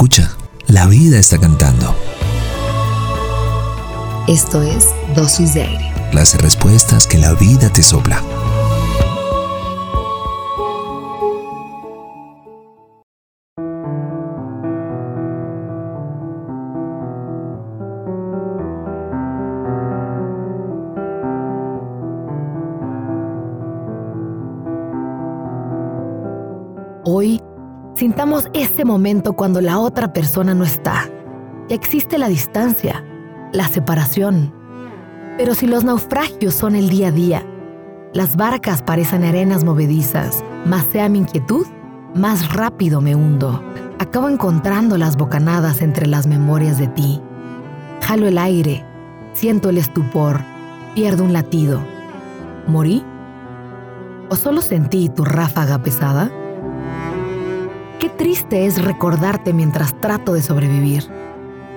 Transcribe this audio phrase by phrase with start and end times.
[0.00, 0.34] Escucha,
[0.66, 1.94] la vida está cantando.
[4.28, 5.92] Esto es Dosis de Aire.
[6.14, 8.22] Las respuestas que la vida te sopla.
[27.04, 27.42] Hoy,
[27.94, 31.08] sintamos ese momento cuando la otra persona no está.
[31.68, 33.04] Existe la distancia,
[33.52, 34.52] la separación.
[35.36, 37.46] Pero si los naufragios son el día a día,
[38.12, 41.66] las barcas parecen arenas movedizas, más sea mi inquietud,
[42.14, 43.62] más rápido me hundo.
[43.98, 47.20] Acabo encontrando las bocanadas entre las memorias de ti.
[48.02, 48.84] Jalo el aire,
[49.32, 50.40] siento el estupor,
[50.94, 51.80] pierdo un latido.
[52.66, 53.04] ¿Morí?
[54.28, 56.30] ¿O solo sentí tu ráfaga pesada?
[58.00, 61.04] Qué triste es recordarte mientras trato de sobrevivir.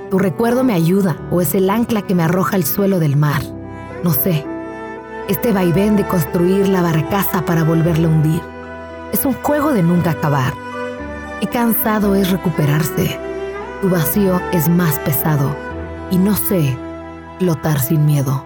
[0.09, 3.41] Tu recuerdo me ayuda o es el ancla que me arroja al suelo del mar.
[4.05, 4.45] No sé.
[5.27, 8.41] Este vaivén de construir la barcaza para volverla a hundir.
[9.11, 10.53] Es un juego de nunca acabar.
[11.41, 13.19] Qué cansado es recuperarse.
[13.81, 15.53] Tu vacío es más pesado
[16.09, 16.77] y no sé
[17.37, 18.45] flotar sin miedo.